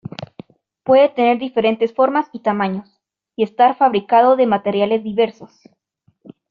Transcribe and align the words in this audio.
Puede 0.81 1.09
tener 1.09 1.37
diferentes 1.37 1.93
formas 1.93 2.27
y 2.33 2.39
tamaños, 2.39 2.99
y 3.37 3.43
estar 3.43 3.77
fabricado 3.77 4.35
de 4.35 4.47
materiales 4.47 5.03
diversos. 5.03 5.69